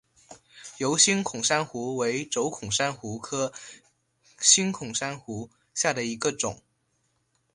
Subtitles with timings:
[0.79, 3.53] 疣星孔珊瑚为轴孔珊瑚科
[4.39, 6.59] 星孔珊瑚下的一个种。